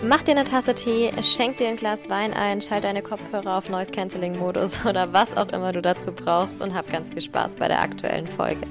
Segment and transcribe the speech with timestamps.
[0.00, 3.68] Mach dir eine Tasse Tee, schenk dir ein Glas Wein ein, schalt deine Kopfhörer auf
[3.68, 7.56] Noise Cancelling Modus oder was auch immer du dazu brauchst und hab ganz viel Spaß
[7.56, 8.64] bei der aktuellen Folge.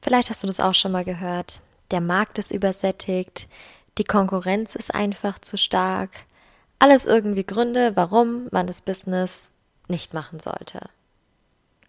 [0.00, 1.60] Vielleicht hast du das auch schon mal gehört.
[1.90, 3.46] Der Markt ist übersättigt,
[3.98, 6.10] die Konkurrenz ist einfach zu stark.
[6.78, 9.50] Alles irgendwie Gründe, warum man das Business
[9.86, 10.88] nicht machen sollte.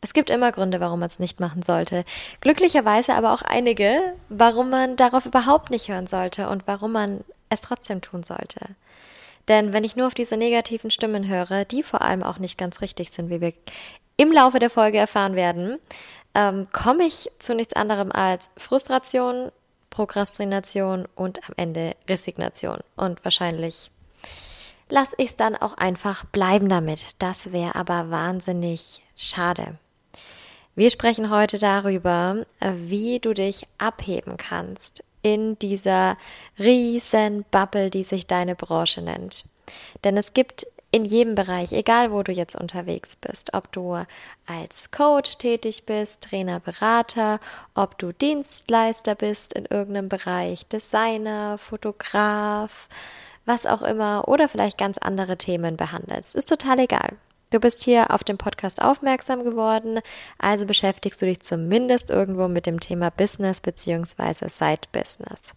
[0.03, 2.03] Es gibt immer Gründe, warum man es nicht machen sollte.
[2.41, 7.61] Glücklicherweise aber auch einige, warum man darauf überhaupt nicht hören sollte und warum man es
[7.61, 8.59] trotzdem tun sollte.
[9.47, 12.81] Denn wenn ich nur auf diese negativen Stimmen höre, die vor allem auch nicht ganz
[12.81, 13.53] richtig sind, wie wir
[14.17, 15.79] im Laufe der Folge erfahren werden,
[16.35, 19.53] ähm, komme ich zu nichts anderem als Frustration,
[19.89, 22.79] Prokrastination und am Ende Resignation.
[22.97, 23.89] Und wahrscheinlich
[24.89, 27.07] lasse ich es dann auch einfach bleiben damit.
[27.19, 29.77] Das wäre aber wahnsinnig schade.
[30.75, 36.17] Wir sprechen heute darüber, äh, wie du dich abheben kannst in dieser
[36.57, 39.45] riesen Bubble, die sich deine Branche nennt.
[40.03, 44.03] Denn es gibt in jedem Bereich, egal wo du jetzt unterwegs bist, ob du
[44.47, 47.39] als Coach tätig bist, Trainer, Berater,
[47.75, 52.89] ob du Dienstleister bist in irgendeinem Bereich, Designer, Fotograf,
[53.45, 57.17] was auch immer, oder vielleicht ganz andere Themen behandelst, ist total egal.
[57.53, 59.99] Du bist hier auf dem Podcast aufmerksam geworden,
[60.39, 64.49] also beschäftigst du dich zumindest irgendwo mit dem Thema Business bzw.
[64.49, 65.53] Side Business.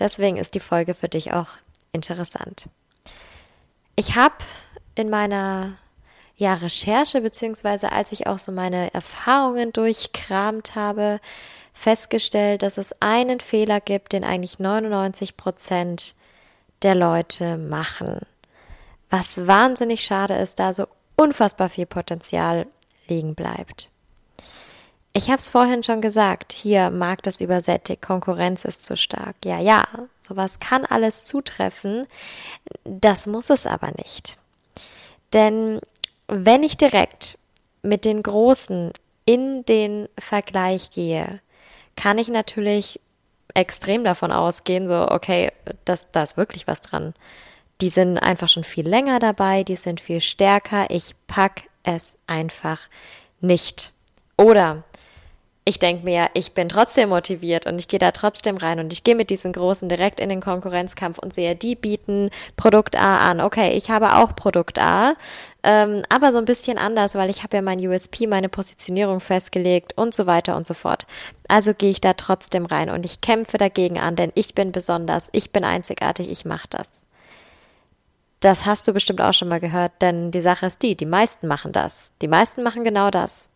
[0.00, 1.46] Deswegen ist die Folge für dich auch
[1.92, 2.68] interessant.
[3.94, 4.34] Ich habe
[4.96, 5.74] in meiner
[6.34, 11.20] ja, Recherche beziehungsweise als ich auch so meine Erfahrungen durchkramt habe,
[11.72, 16.16] festgestellt, dass es einen Fehler gibt, den eigentlich 99 Prozent
[16.82, 18.18] der Leute machen.
[19.10, 22.66] Was wahnsinnig schade ist, da so unfassbar viel Potenzial
[23.08, 23.88] liegen bleibt.
[25.16, 29.36] Ich habe es vorhin schon gesagt, hier Markt ist übersättigt, Konkurrenz ist zu stark.
[29.44, 29.86] Ja, ja,
[30.20, 32.08] sowas kann alles zutreffen,
[32.84, 34.38] das muss es aber nicht.
[35.32, 35.80] Denn
[36.26, 37.38] wenn ich direkt
[37.82, 38.92] mit den Großen
[39.24, 41.40] in den Vergleich gehe,
[41.96, 43.00] kann ich natürlich
[43.54, 45.52] extrem davon ausgehen, so, okay,
[45.84, 47.14] das, da ist wirklich was dran.
[47.84, 50.86] Die sind einfach schon viel länger dabei, die sind viel stärker.
[50.88, 52.80] Ich pack es einfach
[53.42, 53.92] nicht.
[54.38, 54.84] Oder
[55.66, 59.04] ich denke mir, ich bin trotzdem motiviert und ich gehe da trotzdem rein und ich
[59.04, 63.42] gehe mit diesen Großen direkt in den Konkurrenzkampf und sehe, die bieten Produkt A an.
[63.42, 65.12] Okay, ich habe auch Produkt A,
[65.62, 69.92] ähm, aber so ein bisschen anders, weil ich habe ja mein USP, meine Positionierung festgelegt
[69.98, 71.06] und so weiter und so fort.
[71.48, 75.28] Also gehe ich da trotzdem rein und ich kämpfe dagegen an, denn ich bin besonders,
[75.32, 77.03] ich bin einzigartig, ich mache das.
[78.44, 81.48] Das hast du bestimmt auch schon mal gehört, denn die Sache ist die, die meisten
[81.48, 82.12] machen das.
[82.20, 83.48] Die meisten machen genau das.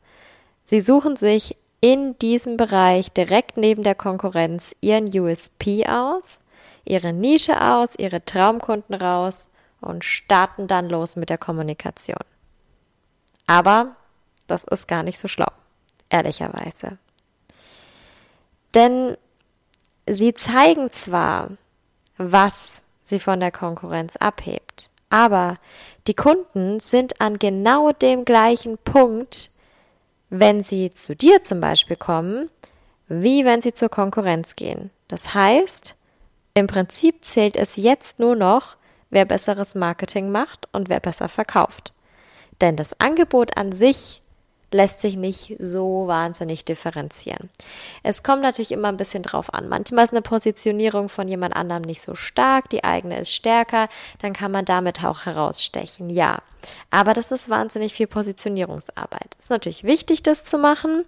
[0.64, 6.40] Sie suchen sich in diesem Bereich direkt neben der Konkurrenz ihren USP aus,
[6.86, 9.50] ihre Nische aus, ihre Traumkunden raus
[9.82, 12.24] und starten dann los mit der Kommunikation.
[13.46, 13.94] Aber
[14.46, 15.52] das ist gar nicht so schlau,
[16.08, 16.96] ehrlicherweise.
[18.72, 19.18] Denn
[20.06, 21.50] sie zeigen zwar,
[22.16, 24.90] was sie von der Konkurrenz abhebt.
[25.10, 25.58] Aber
[26.06, 29.50] die Kunden sind an genau dem gleichen Punkt,
[30.30, 32.50] wenn sie zu dir zum Beispiel kommen,
[33.08, 34.90] wie wenn sie zur Konkurrenz gehen.
[35.08, 35.96] Das heißt,
[36.54, 38.76] im Prinzip zählt es jetzt nur noch,
[39.10, 41.94] wer besseres Marketing macht und wer besser verkauft.
[42.60, 44.22] Denn das Angebot an sich
[44.70, 47.48] lässt sich nicht so wahnsinnig differenzieren.
[48.02, 49.68] Es kommt natürlich immer ein bisschen drauf an.
[49.68, 53.88] Manchmal ist eine Positionierung von jemand anderem nicht so stark, die eigene ist stärker,
[54.20, 56.38] dann kann man damit auch herausstechen, ja.
[56.90, 59.36] Aber das ist wahnsinnig viel Positionierungsarbeit.
[59.38, 61.04] Ist natürlich wichtig, das zu machen,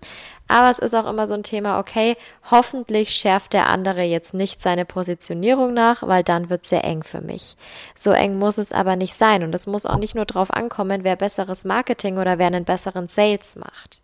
[0.49, 2.17] aber es ist auch immer so ein Thema, okay,
[2.51, 7.03] hoffentlich schärft der andere jetzt nicht seine Positionierung nach, weil dann wird es sehr eng
[7.03, 7.57] für mich.
[7.95, 11.05] So eng muss es aber nicht sein und es muss auch nicht nur darauf ankommen,
[11.05, 14.01] wer besseres Marketing oder wer einen besseren Sales macht.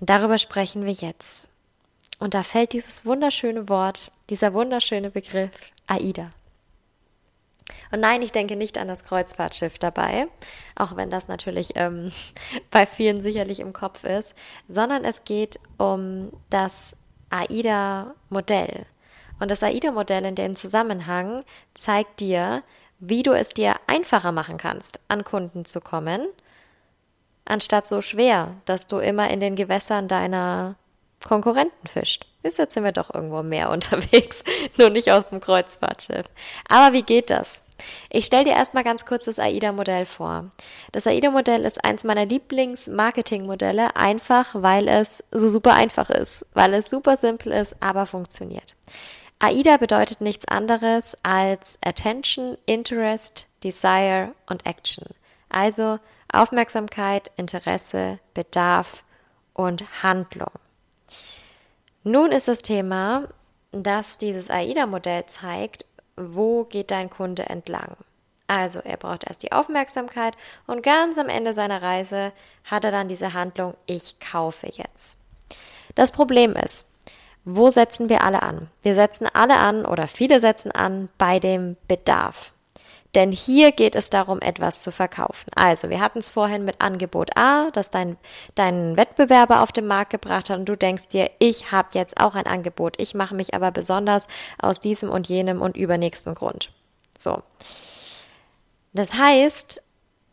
[0.00, 1.46] Und darüber sprechen wir jetzt.
[2.18, 5.50] Und da fällt dieses wunderschöne Wort, dieser wunderschöne Begriff
[5.86, 6.30] AIDA.
[7.90, 10.28] Und nein, ich denke nicht an das Kreuzfahrtschiff dabei,
[10.74, 12.12] auch wenn das natürlich ähm,
[12.70, 14.34] bei vielen sicherlich im Kopf ist,
[14.68, 16.96] sondern es geht um das
[17.30, 18.86] AIDA-Modell.
[19.40, 21.44] Und das AIDA-Modell in dem Zusammenhang
[21.74, 22.62] zeigt dir,
[22.98, 26.26] wie du es dir einfacher machen kannst, an Kunden zu kommen,
[27.48, 30.76] anstatt so schwer, dass du immer in den Gewässern deiner
[31.26, 32.26] Konkurrenten fischt.
[32.42, 34.42] Bis jetzt sind wir doch irgendwo mehr unterwegs,
[34.76, 36.26] nur nicht auf dem Kreuzfahrtschiff.
[36.68, 37.62] Aber wie geht das?
[38.10, 40.50] Ich stelle dir erstmal ganz kurz das AIDA-Modell vor.
[40.90, 46.90] Das AIDA-Modell ist eins meiner Lieblings-Marketing-Modelle, einfach weil es so super einfach ist, weil es
[46.90, 48.74] super simpel ist, aber funktioniert.
[49.38, 55.06] AIDA bedeutet nichts anderes als Attention, Interest, Desire und Action.
[55.48, 56.00] Also
[56.32, 59.02] Aufmerksamkeit, Interesse, Bedarf
[59.54, 60.52] und Handlung.
[62.04, 63.28] Nun ist das Thema,
[63.72, 65.84] dass dieses AIDA-Modell zeigt,
[66.16, 67.96] wo geht dein Kunde entlang.
[68.46, 70.34] Also er braucht erst die Aufmerksamkeit
[70.66, 72.32] und ganz am Ende seiner Reise
[72.64, 75.18] hat er dann diese Handlung, ich kaufe jetzt.
[75.94, 76.86] Das Problem ist,
[77.44, 78.68] wo setzen wir alle an?
[78.82, 82.52] Wir setzen alle an oder viele setzen an bei dem Bedarf.
[83.18, 85.50] Denn hier geht es darum, etwas zu verkaufen.
[85.56, 88.16] Also, wir hatten es vorhin mit Angebot A, das dein,
[88.54, 92.36] dein Wettbewerber auf den Markt gebracht hat und du denkst dir, ich habe jetzt auch
[92.36, 92.94] ein Angebot.
[93.00, 94.28] Ich mache mich aber besonders
[94.62, 96.70] aus diesem und jenem und übernächsten Grund.
[97.18, 97.42] So.
[98.92, 99.82] Das heißt,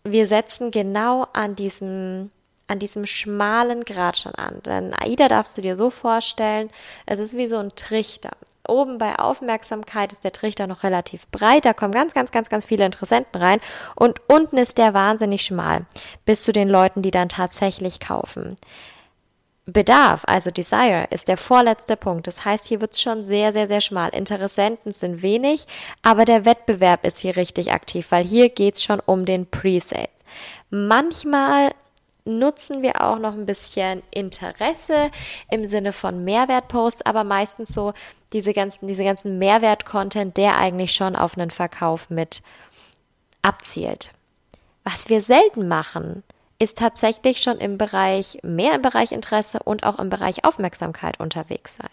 [0.03, 2.29] wir setzen genau an diesem
[2.67, 4.61] an diesem schmalen Grat schon an.
[4.61, 6.69] Denn AIDA darfst du dir so vorstellen,
[7.07, 8.31] es ist wie so ein Trichter.
[8.69, 12.65] Oben bei Aufmerksamkeit ist der Trichter noch relativ breit, da kommen ganz, ganz, ganz, ganz
[12.65, 13.59] viele Interessenten rein
[13.95, 15.85] und unten ist der wahnsinnig schmal,
[16.25, 18.57] bis zu den Leuten, die dann tatsächlich kaufen.
[19.67, 22.27] Bedarf, also Desire, ist der vorletzte Punkt.
[22.27, 24.09] Das heißt, hier wird es schon sehr, sehr, sehr schmal.
[24.09, 25.65] Interessenten sind wenig,
[26.03, 30.09] aber der Wettbewerb ist hier richtig aktiv, weil hier geht es schon um den Pre-Sales.
[30.69, 31.71] Manchmal
[32.25, 35.11] nutzen wir auch noch ein bisschen Interesse
[35.49, 37.93] im Sinne von Mehrwertposts, aber meistens so
[38.33, 42.41] diese ganzen, diese ganzen Mehrwert-Content, der eigentlich schon auf einen Verkauf mit
[43.43, 44.11] abzielt.
[44.83, 46.23] Was wir selten machen,
[46.57, 51.75] ist tatsächlich schon im Bereich, mehr im Bereich Interesse und auch im Bereich Aufmerksamkeit unterwegs
[51.75, 51.89] sein.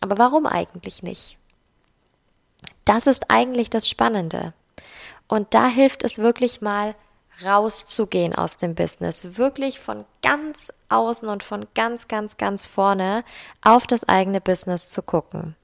[0.00, 1.38] Aber warum eigentlich nicht?
[2.84, 4.52] Das ist eigentlich das Spannende.
[5.28, 6.94] Und da hilft es wirklich mal
[7.44, 13.24] rauszugehen aus dem Business, wirklich von ganz außen und von ganz, ganz, ganz vorne
[13.62, 15.56] auf das eigene Business zu gucken.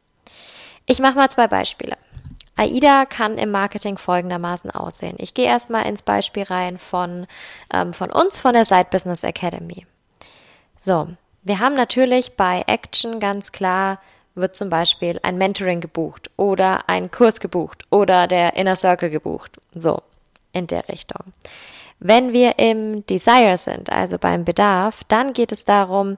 [0.87, 1.97] Ich mache mal zwei Beispiele.
[2.57, 5.17] AIDA kann im Marketing folgendermaßen aussehen.
[5.19, 7.27] Ich gehe erstmal ins Beispiel rein von,
[7.73, 9.87] ähm, von uns, von der Side Business Academy.
[10.81, 11.09] So,
[11.43, 14.01] wir haben natürlich bei Action ganz klar
[14.39, 19.61] wird zum Beispiel ein Mentoring gebucht oder ein Kurs gebucht oder der Inner Circle gebucht.
[19.75, 20.03] So,
[20.53, 21.33] in der Richtung.
[22.01, 26.17] Wenn wir im Desire sind, also beim Bedarf, dann geht es darum,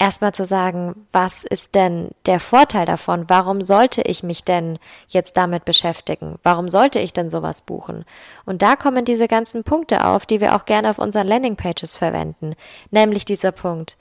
[0.00, 3.28] erstmal zu sagen, was ist denn der Vorteil davon?
[3.28, 6.38] Warum sollte ich mich denn jetzt damit beschäftigen?
[6.42, 8.04] Warum sollte ich denn sowas buchen?
[8.46, 12.54] Und da kommen diese ganzen Punkte auf, die wir auch gerne auf unseren Landingpages verwenden,
[12.90, 13.96] nämlich dieser Punkt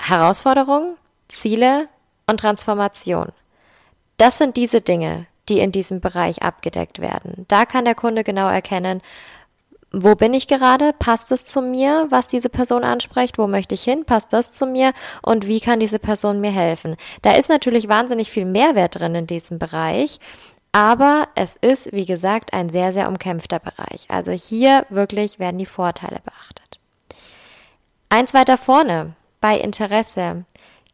[0.00, 0.96] Herausforderung,
[1.28, 1.88] Ziele
[2.26, 3.28] und Transformation.
[4.16, 7.44] Das sind diese Dinge, die in diesem Bereich abgedeckt werden.
[7.48, 9.02] Da kann der Kunde genau erkennen,
[9.96, 10.92] wo bin ich gerade?
[10.92, 13.38] Passt es zu mir, was diese Person anspricht?
[13.38, 14.04] Wo möchte ich hin?
[14.04, 14.92] Passt das zu mir?
[15.22, 16.96] Und wie kann diese Person mir helfen?
[17.22, 20.18] Da ist natürlich wahnsinnig viel Mehrwert drin in diesem Bereich.
[20.72, 24.06] Aber es ist, wie gesagt, ein sehr, sehr umkämpfter Bereich.
[24.08, 26.80] Also hier wirklich werden die Vorteile beachtet.
[28.08, 30.44] Eins weiter vorne, bei Interesse,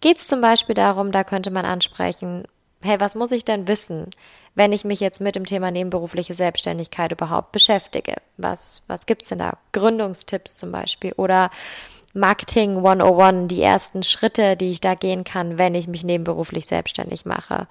[0.03, 2.45] geht es zum Beispiel darum, da könnte man ansprechen,
[2.83, 4.11] hey, was muss ich denn wissen?
[4.55, 8.17] wenn ich mich jetzt mit dem Thema nebenberufliche Selbstständigkeit überhaupt beschäftige.
[8.37, 9.59] Was, was gibt's denn da?
[9.73, 11.51] Gründungstipps zum Beispiel oder
[12.13, 17.25] Marketing 101, die ersten Schritte, die ich da gehen kann, wenn ich mich nebenberuflich selbstständig
[17.25, 17.69] mache.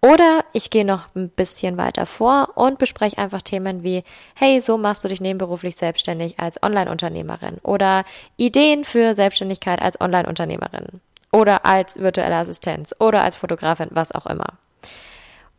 [0.00, 4.04] Oder ich gehe noch ein bisschen weiter vor und bespreche einfach Themen wie,
[4.36, 8.04] hey, so machst du dich nebenberuflich selbstständig als Online-Unternehmerin oder
[8.36, 11.00] Ideen für Selbstständigkeit als Online-Unternehmerin
[11.32, 14.58] oder als virtuelle Assistenz oder als Fotografin, was auch immer.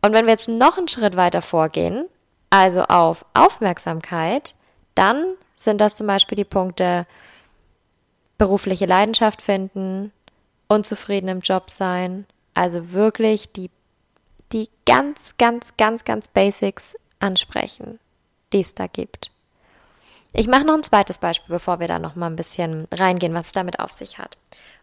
[0.02, 2.06] Und wenn wir jetzt noch einen Schritt weiter vorgehen,
[2.48, 4.54] also auf Aufmerksamkeit,
[4.94, 7.06] dann sind das zum Beispiel die Punkte
[8.38, 10.12] berufliche Leidenschaft finden,
[10.66, 13.70] unzufrieden im Job sein, also wirklich die,
[14.52, 17.98] die ganz, ganz, ganz, ganz Basics ansprechen,
[18.52, 19.30] die es da gibt.
[20.32, 23.46] Ich mache noch ein zweites Beispiel, bevor wir da noch mal ein bisschen reingehen, was
[23.46, 24.38] es damit auf sich hat.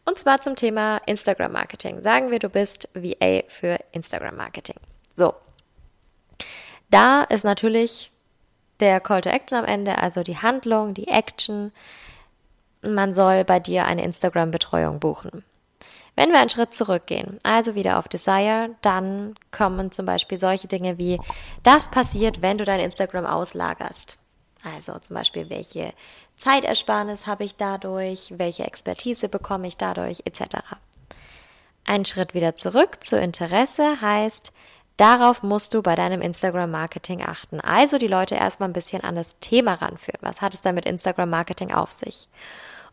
[0.06, 2.02] Und zwar zum Thema Instagram Marketing.
[2.02, 4.76] Sagen wir, du bist VA für Instagram Marketing.
[5.16, 5.34] So.
[6.90, 8.12] Da ist natürlich
[8.80, 11.72] der Call to Action am Ende, also die Handlung, die Action.
[12.82, 15.44] Man soll bei dir eine Instagram-Betreuung buchen.
[16.16, 20.98] Wenn wir einen Schritt zurückgehen, also wieder auf Desire, dann kommen zum Beispiel solche Dinge
[20.98, 21.20] wie,
[21.64, 24.18] das passiert, wenn du dein Instagram auslagerst.
[24.64, 25.94] Also zum Beispiel, welche
[26.38, 30.58] Zeitersparnis habe ich dadurch, welche Expertise bekomme ich dadurch, etc.
[31.86, 34.52] Ein Schritt wieder zurück zu Interesse heißt,
[34.98, 37.62] darauf musst du bei deinem Instagram-Marketing achten.
[37.62, 40.20] Also die Leute erstmal ein bisschen an das Thema ranführen.
[40.22, 42.28] Was hat es denn mit Instagram-Marketing auf sich?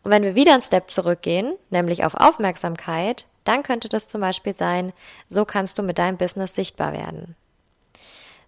[0.03, 4.53] Und wenn wir wieder einen Step zurückgehen, nämlich auf Aufmerksamkeit, dann könnte das zum Beispiel
[4.53, 4.93] sein,
[5.29, 7.35] so kannst du mit deinem Business sichtbar werden.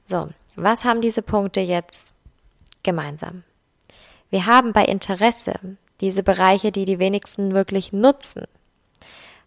[0.06, 2.14] So, was haben diese Punkte jetzt
[2.88, 3.44] gemeinsam.
[4.30, 5.60] Wir haben bei Interesse
[6.00, 8.46] diese Bereiche, die die wenigsten wirklich nutzen.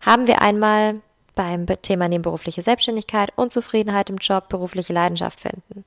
[0.02, 1.00] Haben wir einmal
[1.34, 5.86] beim Thema nebenberufliche Selbstständigkeit, Unzufriedenheit im Job, berufliche Leidenschaft finden.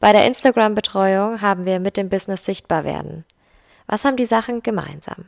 [0.00, 3.26] Bei der Instagram-Betreuung haben wir mit dem Business sichtbar werden.
[3.86, 5.26] Was haben die Sachen gemeinsam?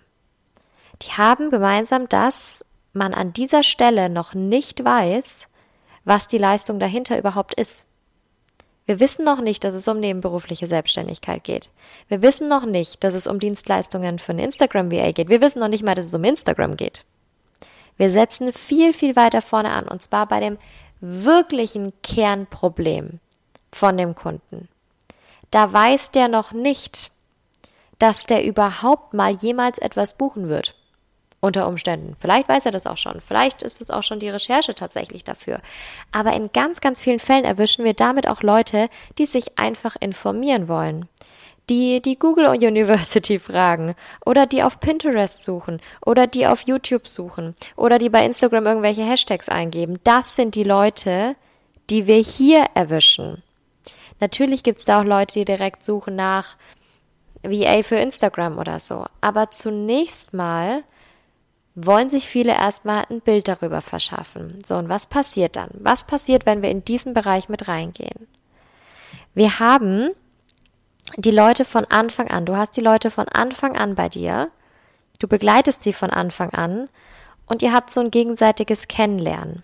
[1.03, 5.49] Die haben gemeinsam, dass man an dieser Stelle noch nicht weiß,
[6.05, 7.88] was die Leistung dahinter überhaupt ist.
[8.89, 11.69] Wir wissen noch nicht, dass es um nebenberufliche Selbstständigkeit geht.
[12.09, 15.29] Wir wissen noch nicht, dass es um Dienstleistungen für ein Instagram VA geht.
[15.29, 17.05] Wir wissen noch nicht mal, dass es um Instagram geht.
[17.99, 20.57] Wir setzen viel, viel weiter vorne an und zwar bei dem
[21.03, 23.21] wirklichen Kernproblem
[23.73, 24.69] von dem Kunden.
[25.51, 27.11] Da weiß der noch nicht,
[27.99, 30.75] dass der überhaupt mal jemals etwas buchen wird
[31.41, 32.17] unter Umständen.
[32.19, 33.21] Vielleicht weiß er das auch schon.
[33.21, 35.61] Vielleicht ist es auch schon die Recherche tatsächlich dafür.
[36.11, 40.69] Aber in ganz, ganz vielen Fällen erwischen wir damit auch Leute, die sich einfach informieren
[40.69, 41.09] wollen.
[41.71, 47.55] Die die Google University fragen oder die auf Pinterest suchen oder die auf YouTube suchen
[47.77, 50.01] oder die bei Instagram irgendwelche Hashtags eingeben.
[50.03, 51.37] Das sind die Leute,
[51.91, 53.43] die wir hier erwischen.
[54.19, 56.57] Natürlich gibt es da auch Leute, die direkt suchen nach
[57.43, 59.05] VA für Instagram oder so.
[59.21, 60.83] Aber zunächst mal
[61.87, 64.63] wollen sich viele erstmal ein Bild darüber verschaffen.
[64.67, 65.71] So, und was passiert dann?
[65.75, 68.27] Was passiert, wenn wir in diesen Bereich mit reingehen?
[69.35, 70.11] Wir haben
[71.17, 74.51] die Leute von Anfang an, du hast die Leute von Anfang an bei dir,
[75.19, 76.89] du begleitest sie von Anfang an
[77.47, 79.63] und ihr habt so ein gegenseitiges Kennenlernen.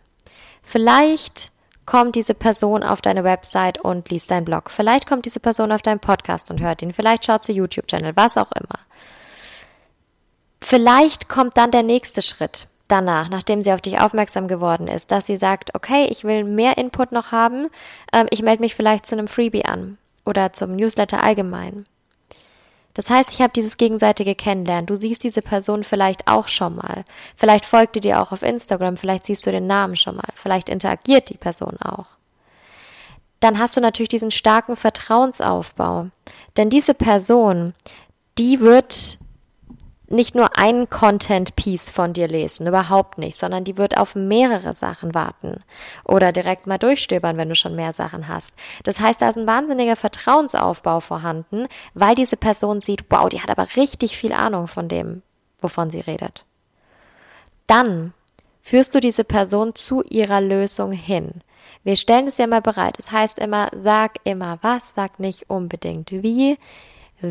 [0.63, 1.51] Vielleicht
[1.87, 4.71] kommt diese Person auf deine Website und liest deinen Blog.
[4.71, 6.95] Vielleicht kommt diese Person auf deinen Podcast und hört ihn.
[6.95, 8.79] Vielleicht schaut sie YouTube-Channel, was auch immer.
[10.65, 15.27] Vielleicht kommt dann der nächste Schritt danach, nachdem sie auf dich aufmerksam geworden ist, dass
[15.27, 17.69] sie sagt, okay, ich will mehr Input noch haben,
[18.15, 21.85] ähm, ich melde mich vielleicht zu einem Freebie an oder zum Newsletter allgemein.
[22.95, 24.87] Das heißt, ich habe dieses gegenseitige Kennenlernen.
[24.87, 27.05] Du siehst diese Person vielleicht auch schon mal.
[27.37, 30.71] Vielleicht folgt die dir auch auf Instagram, vielleicht siehst du den Namen schon mal, vielleicht
[30.71, 32.07] interagiert die Person auch.
[33.41, 36.07] Dann hast du natürlich diesen starken Vertrauensaufbau.
[36.57, 37.75] Denn diese Person,
[38.39, 39.19] die wird
[40.15, 45.15] nicht nur ein Content-Piece von dir lesen, überhaupt nicht, sondern die wird auf mehrere Sachen
[45.15, 45.63] warten
[46.05, 48.55] oder direkt mal durchstöbern, wenn du schon mehr Sachen hast.
[48.85, 53.51] Das heißt, da ist ein wahnsinniger Vertrauensaufbau vorhanden, weil diese Person sieht, wow, die hat
[53.51, 55.23] aber richtig viel Ahnung von dem,
[55.61, 56.45] wovon sie redet.
[57.67, 58.15] Dann
[58.63, 61.43] führst du diese Person zu ihrer Lösung hin.
[61.83, 62.99] Wir stellen es ja mal bereit.
[62.99, 66.59] Das heißt immer, sag immer was, sag nicht unbedingt wie.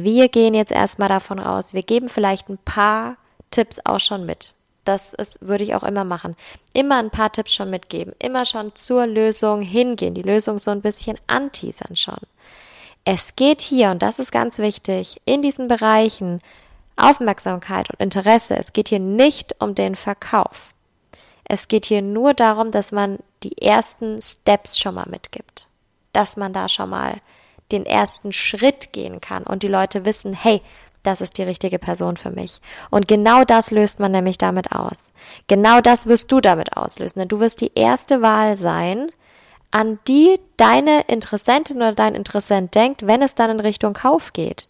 [0.02, 3.18] Wir gehen jetzt erstmal davon aus, wir geben vielleicht ein paar
[3.52, 4.54] Tipps auch schon mit.
[4.86, 6.36] Das ist, würde ich auch immer machen.
[6.74, 8.14] Immer ein paar Tipps schon mitgeben.
[8.20, 10.14] Immer schon zur Lösung hingehen.
[10.14, 12.18] Die Lösung so ein bisschen anteasern schon.
[13.06, 16.42] Es geht hier, und das ist ganz wichtig, in diesen Bereichen
[16.96, 18.58] Aufmerksamkeit und Interesse.
[18.58, 20.70] Es geht hier nicht um den Verkauf.
[21.46, 25.68] Es geht hier nur darum, dass man die ersten Steps schon mal mitgibt.
[26.14, 27.18] Dass man da schon mal
[27.74, 30.62] den ersten Schritt gehen kann und die Leute wissen, hey,
[31.04, 32.62] das ist die richtige Person für mich.
[32.90, 35.12] Und genau das löst man nämlich damit aus.
[35.48, 37.20] Genau das wirst du damit auslösen.
[37.20, 39.12] Denn du wirst die erste Wahl sein,
[39.72, 44.68] an die deine Interessentin oder dein Interessent denkt, wenn es dann in Richtung Kauf geht.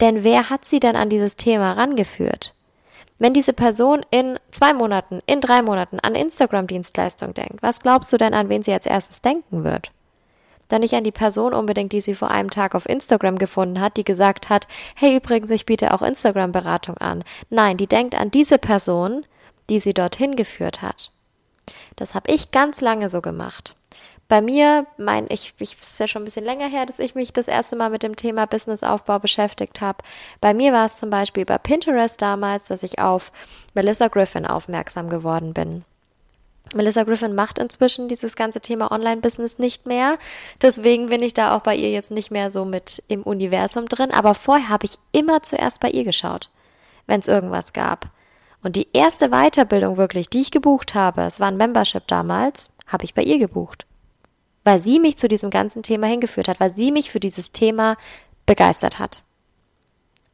[0.00, 2.54] Denn wer hat sie denn an dieses Thema rangeführt?
[3.18, 8.16] Wenn diese Person in zwei Monaten, in drei Monaten an Instagram-Dienstleistung denkt, was glaubst du
[8.16, 9.90] denn, an wen sie als erstes denken wird?
[10.72, 13.98] Dann nicht an die Person unbedingt, die sie vor einem Tag auf Instagram gefunden hat,
[13.98, 17.24] die gesagt hat, hey übrigens, ich biete auch Instagram-Beratung an.
[17.50, 19.26] Nein, die denkt an diese Person,
[19.68, 21.10] die sie dorthin geführt hat.
[21.96, 23.76] Das habe ich ganz lange so gemacht.
[24.28, 27.34] Bei mir, mein, ich, ich ist ja schon ein bisschen länger her, dass ich mich
[27.34, 29.98] das erste Mal mit dem Thema Businessaufbau beschäftigt habe.
[30.40, 33.30] Bei mir war es zum Beispiel bei Pinterest damals, dass ich auf
[33.74, 35.84] Melissa Griffin aufmerksam geworden bin.
[36.74, 40.18] Melissa Griffin macht inzwischen dieses ganze Thema Online-Business nicht mehr.
[40.60, 44.10] Deswegen bin ich da auch bei ihr jetzt nicht mehr so mit im Universum drin.
[44.10, 46.50] Aber vorher habe ich immer zuerst bei ihr geschaut,
[47.06, 48.10] wenn es irgendwas gab.
[48.62, 53.04] Und die erste Weiterbildung wirklich, die ich gebucht habe, es war ein Membership damals, habe
[53.04, 53.86] ich bei ihr gebucht
[54.64, 57.96] weil sie mich zu diesem ganzen Thema hingeführt hat, weil sie mich für dieses Thema
[58.46, 59.22] begeistert hat.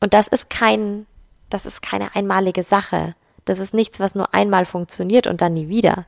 [0.01, 1.07] Und das ist kein,
[1.51, 3.15] das ist keine einmalige Sache.
[3.49, 6.05] Das ist nichts, was nur einmal funktioniert und dann nie wieder,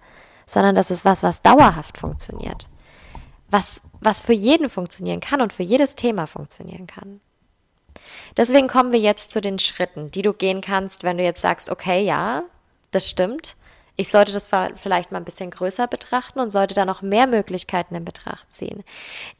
[0.46, 2.66] sondern das ist was, was dauerhaft funktioniert.
[3.48, 7.20] Was, was für jeden funktionieren kann und für jedes Thema funktionieren kann.
[8.36, 11.70] Deswegen kommen wir jetzt zu den Schritten, die du gehen kannst, wenn du jetzt sagst,
[11.70, 12.42] okay, ja,
[12.90, 13.56] das stimmt.
[13.96, 17.94] Ich sollte das vielleicht mal ein bisschen größer betrachten und sollte da noch mehr Möglichkeiten
[17.94, 18.84] in Betracht ziehen.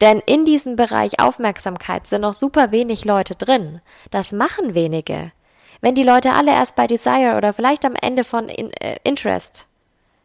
[0.00, 3.80] Denn in diesem Bereich Aufmerksamkeit sind noch super wenig Leute drin.
[4.11, 5.33] Das machen wenige.
[5.80, 9.66] Wenn die Leute alle erst bei Desire oder vielleicht am Ende von in, äh, Interest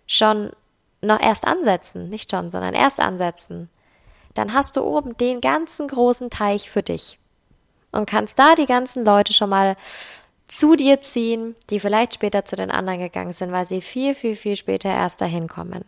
[0.07, 0.51] schon
[1.01, 3.69] noch erst ansetzen, nicht schon, sondern erst ansetzen,
[4.33, 7.19] dann hast du oben den ganzen großen Teich für dich
[7.91, 9.77] und kannst da die ganzen Leute schon mal
[10.47, 14.35] zu dir ziehen, die vielleicht später zu den anderen gegangen sind, weil sie viel, viel,
[14.35, 15.85] viel später erst dahin kommen.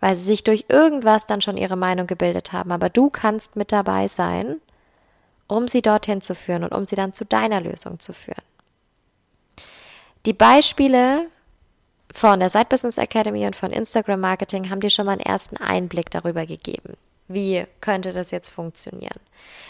[0.00, 2.70] Weil sie sich durch irgendwas dann schon ihre Meinung gebildet haben.
[2.70, 4.60] Aber du kannst mit dabei sein,
[5.48, 8.42] um sie dorthin zu führen und um sie dann zu deiner Lösung zu führen.
[10.26, 11.26] Die Beispiele
[12.10, 15.58] von der Side Business Academy und von Instagram Marketing haben dir schon mal einen ersten
[15.58, 16.96] Einblick darüber gegeben.
[17.28, 19.20] Wie könnte das jetzt funktionieren?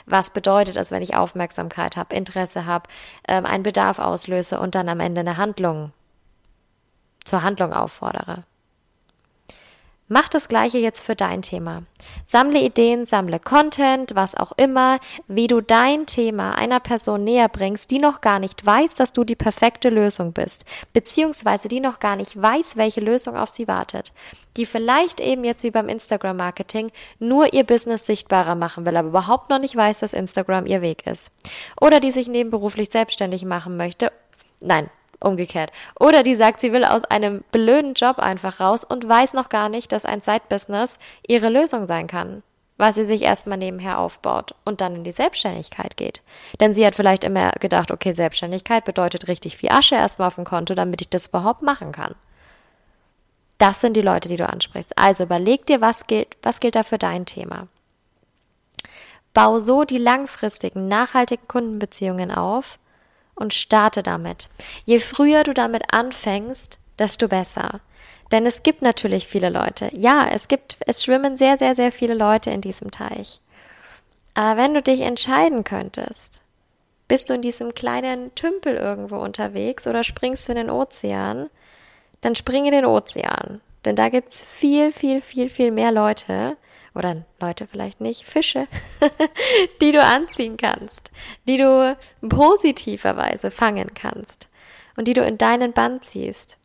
[0.06, 2.88] Was bedeutet es, wenn ich Aufmerksamkeit habe, Interesse habe,
[3.26, 5.92] ähm, einen Bedarf auslöse und dann am Ende eine Handlung
[7.24, 8.44] zur Handlung auffordere?
[10.06, 11.82] Mach das gleiche jetzt für dein Thema.
[12.26, 17.90] Sammle Ideen, sammle Content, was auch immer, wie du dein Thema einer Person näher bringst,
[17.90, 22.16] die noch gar nicht weiß, dass du die perfekte Lösung bist, beziehungsweise die noch gar
[22.16, 24.12] nicht weiß, welche Lösung auf sie wartet,
[24.58, 29.08] die vielleicht eben jetzt wie beim Instagram Marketing nur ihr Business sichtbarer machen will, aber
[29.08, 31.32] überhaupt noch nicht weiß, dass Instagram ihr Weg ist.
[31.80, 34.12] Oder die sich nebenberuflich selbstständig machen möchte.
[34.60, 34.90] Nein,
[35.24, 35.72] umgekehrt.
[35.98, 39.68] Oder die sagt, sie will aus einem blöden Job einfach raus und weiß noch gar
[39.68, 42.42] nicht, dass ein Side-Business ihre Lösung sein kann,
[42.76, 46.22] was sie sich erstmal nebenher aufbaut und dann in die Selbstständigkeit geht.
[46.60, 50.44] Denn sie hat vielleicht immer gedacht, okay, Selbstständigkeit bedeutet richtig viel Asche erstmal auf dem
[50.44, 52.14] Konto, damit ich das überhaupt machen kann.
[53.58, 54.98] Das sind die Leute, die du ansprichst.
[54.98, 57.68] Also überleg dir, was gilt, was gilt da für dein Thema.
[59.32, 62.78] Bau so die langfristigen, nachhaltigen Kundenbeziehungen auf,
[63.34, 64.48] und starte damit.
[64.84, 67.80] Je früher du damit anfängst, desto besser.
[68.32, 69.90] Denn es gibt natürlich viele Leute.
[69.92, 73.40] Ja, es gibt, es schwimmen sehr, sehr, sehr viele Leute in diesem Teich.
[74.34, 76.42] Aber wenn du dich entscheiden könntest,
[77.06, 81.50] bist du in diesem kleinen Tümpel irgendwo unterwegs oder springst du in den Ozean,
[82.22, 83.60] dann spring in den Ozean.
[83.84, 86.56] Denn da gibt's viel, viel, viel, viel mehr Leute,
[86.94, 88.66] oder Leute vielleicht nicht, Fische,
[89.80, 91.10] die du anziehen kannst,
[91.48, 91.96] die du
[92.28, 94.48] positiverweise fangen kannst
[94.96, 96.58] und die du in deinen Band ziehst,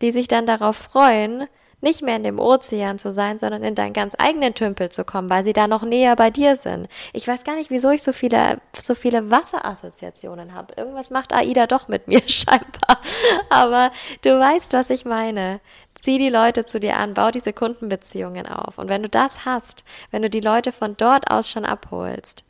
[0.00, 1.48] die sich dann darauf freuen,
[1.80, 5.30] nicht mehr in dem Ozean zu sein, sondern in deinen ganz eigenen Tümpel zu kommen,
[5.30, 6.88] weil sie da noch näher bei dir sind.
[7.12, 10.74] Ich weiß gar nicht, wieso ich so viele, so viele Wasserassoziationen habe.
[10.76, 13.00] Irgendwas macht AIDA doch mit mir scheinbar.
[13.48, 15.60] Aber du weißt, was ich meine.
[16.00, 18.78] Zieh die Leute zu dir an, bau diese Kundenbeziehungen auf.
[18.78, 22.44] Und wenn du das hast, wenn du die Leute von dort aus schon abholst,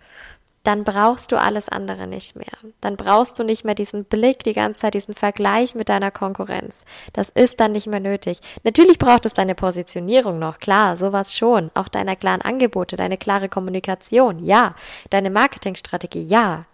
[0.65, 2.53] dann brauchst du alles andere nicht mehr.
[2.83, 6.85] Dann brauchst du nicht mehr diesen Blick die ganze Zeit, diesen Vergleich mit deiner Konkurrenz.
[7.15, 8.41] Das ist dann nicht mehr nötig.
[8.65, 11.71] Natürlich braucht es deine Positionierung noch, klar, sowas schon.
[11.73, 14.75] Auch deiner klaren Angebote, deine klare Kommunikation, ja.
[15.09, 16.67] Deine Marketingstrategie, ja.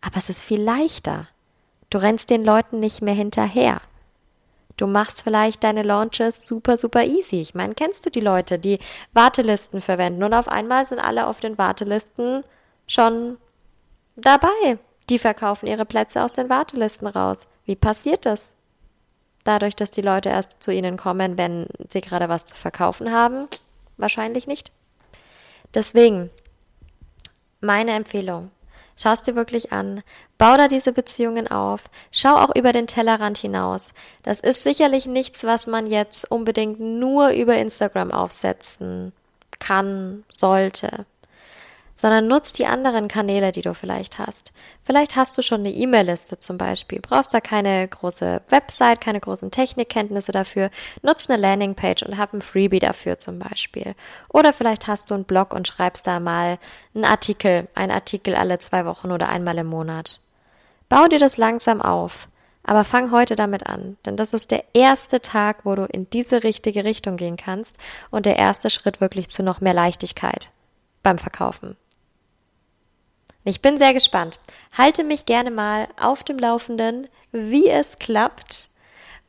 [0.00, 1.28] Aber es ist viel leichter.
[1.90, 3.82] Du rennst den Leuten nicht mehr hinterher.
[4.76, 7.40] Du machst vielleicht deine Launches super, super easy.
[7.40, 8.78] Ich meine, kennst du die Leute, die
[9.14, 12.44] Wartelisten verwenden und auf einmal sind alle auf den Wartelisten
[12.86, 13.38] schon
[14.16, 14.78] dabei.
[15.08, 17.46] Die verkaufen ihre Plätze aus den Wartelisten raus.
[17.64, 18.50] Wie passiert das?
[19.44, 23.48] Dadurch, dass die Leute erst zu ihnen kommen, wenn sie gerade was zu verkaufen haben?
[23.96, 24.72] Wahrscheinlich nicht.
[25.72, 26.30] Deswegen,
[27.60, 28.50] meine Empfehlung,
[28.96, 30.02] schau es dir wirklich an,
[30.38, 33.92] bau da diese Beziehungen auf, schau auch über den Tellerrand hinaus.
[34.22, 39.12] Das ist sicherlich nichts, was man jetzt unbedingt nur über Instagram aufsetzen
[39.58, 41.06] kann, sollte
[41.96, 44.52] sondern nutz die anderen Kanäle, die du vielleicht hast.
[44.84, 49.50] Vielleicht hast du schon eine E-Mail-Liste zum Beispiel, brauchst da keine große Website, keine großen
[49.50, 50.70] Technikkenntnisse dafür,
[51.02, 53.94] nutz eine Landingpage und hab ein Freebie dafür zum Beispiel.
[54.32, 56.58] Oder vielleicht hast du einen Blog und schreibst da mal
[56.94, 60.20] einen Artikel, einen Artikel alle zwei Wochen oder einmal im Monat.
[60.88, 62.28] Bau dir das langsam auf.
[62.68, 66.42] Aber fang heute damit an, denn das ist der erste Tag, wo du in diese
[66.42, 67.78] richtige Richtung gehen kannst
[68.10, 70.50] und der erste Schritt wirklich zu noch mehr Leichtigkeit
[71.04, 71.76] beim Verkaufen.
[73.48, 74.40] Ich bin sehr gespannt.
[74.76, 78.70] Halte mich gerne mal auf dem Laufenden, wie es klappt,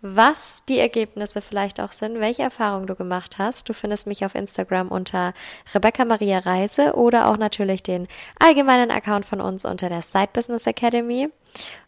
[0.01, 3.69] was die Ergebnisse vielleicht auch sind, welche Erfahrungen du gemacht hast.
[3.69, 5.35] Du findest mich auf Instagram unter
[5.71, 8.07] Rebecca Maria Reise oder auch natürlich den
[8.39, 11.29] allgemeinen Account von uns unter der Side Business Academy.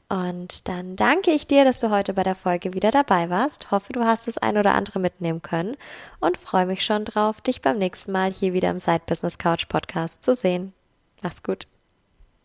[0.07, 3.71] Und dann danke ich dir, dass du heute bei der Folge wieder dabei warst.
[3.71, 5.77] Hoffe, du hast das ein oder andere mitnehmen können
[6.19, 9.67] und freue mich schon drauf, dich beim nächsten Mal hier wieder im Side Business Couch
[9.67, 10.73] Podcast zu sehen.
[11.23, 11.65] Mach's gut.